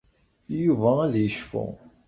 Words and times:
Yuba 0.63 0.89
ad 1.05 1.13
yecfu. 1.21 1.65